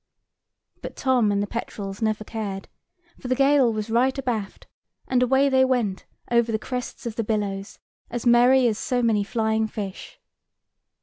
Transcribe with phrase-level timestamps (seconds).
[0.81, 2.67] But Tom and the petrels never cared,
[3.19, 4.65] for the gale was right abaft,
[5.07, 7.77] and away they went over the crests of the billows,
[8.09, 10.19] as merry as so many flying fish.